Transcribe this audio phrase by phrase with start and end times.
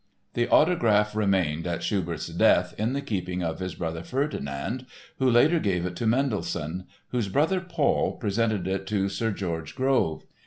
[0.33, 4.87] The autograph remained at Schubert's death in the keeping of his brother Ferdinand
[5.19, 10.25] who later gave it to Mendelssohn, whose brother, Paul, presented it to Sir George Grove.